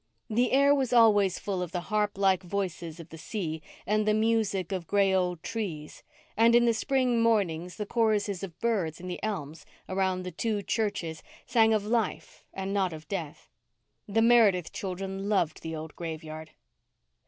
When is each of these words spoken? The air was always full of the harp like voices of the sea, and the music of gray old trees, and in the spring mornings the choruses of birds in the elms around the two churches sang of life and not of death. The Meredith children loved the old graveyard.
The 0.31 0.51
air 0.51 0.73
was 0.73 0.91
always 0.93 1.37
full 1.37 1.61
of 1.61 1.71
the 1.73 1.79
harp 1.91 2.17
like 2.17 2.41
voices 2.41 2.99
of 2.99 3.09
the 3.09 3.19
sea, 3.19 3.61
and 3.85 4.07
the 4.07 4.15
music 4.15 4.71
of 4.71 4.87
gray 4.87 5.13
old 5.13 5.43
trees, 5.43 6.01
and 6.35 6.55
in 6.55 6.65
the 6.65 6.73
spring 6.73 7.21
mornings 7.21 7.75
the 7.75 7.85
choruses 7.85 8.41
of 8.41 8.59
birds 8.59 8.99
in 8.99 9.07
the 9.07 9.21
elms 9.21 9.63
around 9.87 10.23
the 10.23 10.31
two 10.31 10.63
churches 10.63 11.21
sang 11.45 11.71
of 11.71 11.85
life 11.85 12.43
and 12.51 12.73
not 12.73 12.93
of 12.93 13.07
death. 13.09 13.47
The 14.07 14.23
Meredith 14.23 14.73
children 14.73 15.29
loved 15.29 15.61
the 15.61 15.75
old 15.75 15.95
graveyard. 15.95 16.49